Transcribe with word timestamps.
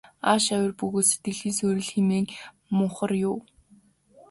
Ааш 0.31 0.45
авир 0.55 0.71
бөгөөс 0.79 1.07
сэтгэлийн 1.11 1.55
сүйтгэл 1.57 1.87
хэмээн 1.91 2.25
мунхар 2.75 3.11
юу. 3.29 3.37